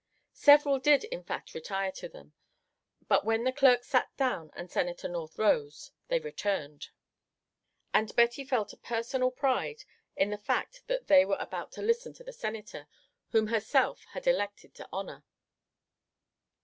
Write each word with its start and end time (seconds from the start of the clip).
Several 0.33 0.79
did 0.79 1.03
in 1.03 1.23
fact 1.23 1.53
retire 1.53 1.91
to 1.91 2.09
them, 2.09 2.33
but 3.07 3.23
when 3.23 3.43
the 3.43 3.51
clerk 3.51 3.83
sat 3.83 4.09
down 4.17 4.49
and 4.55 4.67
Senator 4.71 5.07
North 5.07 5.37
rose, 5.37 5.91
they 6.07 6.17
returned; 6.17 6.87
and 7.93 8.15
Betty 8.15 8.43
felt 8.43 8.73
a 8.73 8.77
personal 8.77 9.29
pride 9.29 9.83
in 10.15 10.31
the 10.31 10.39
fact 10.39 10.81
that 10.87 11.05
they 11.05 11.23
were 11.23 11.37
about 11.39 11.71
to 11.73 11.83
listen 11.83 12.13
to 12.13 12.23
the 12.23 12.33
Senator 12.33 12.87
whom 13.29 13.49
herself 13.49 14.03
had 14.05 14.25
elected 14.25 14.73
to 14.73 14.89
honour. 14.91 15.23